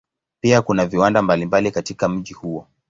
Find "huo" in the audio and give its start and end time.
2.33-2.67